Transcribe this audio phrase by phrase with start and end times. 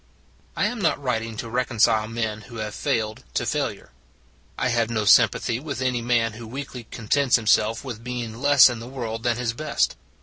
[0.57, 3.91] I am not writing to reconcile men who have failed, to failure;
[4.57, 8.79] I have no sympathy with any man who weakly contents himself with being less in
[8.79, 9.95] the world than his best.